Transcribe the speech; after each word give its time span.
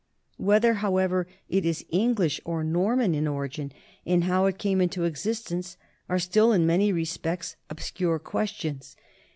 Whether, 0.37 0.73
however, 0.81 1.27
it 1.47 1.63
is 1.63 1.85
English 1.89 2.41
or 2.43 2.63
Norman 2.63 3.13
in 3.13 3.27
origin 3.27 3.71
and 4.03 4.23
how 4.23 4.47
it 4.47 4.57
came 4.57 4.81
into 4.81 5.05
ex 5.05 5.23
istence, 5.27 5.77
are 6.09 6.17
still 6.17 6.53
in 6.53 6.65
many 6.65 6.91
respects 6.91 7.55
obscure 7.69 8.17
questions. 8.17 8.95